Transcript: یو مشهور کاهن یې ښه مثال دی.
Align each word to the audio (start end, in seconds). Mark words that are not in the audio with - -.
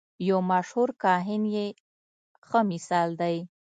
یو 0.27 0.39
مشهور 0.51 0.89
کاهن 1.03 1.43
یې 1.55 1.65
ښه 2.47 2.59
مثال 2.71 3.09
دی. 3.21 3.37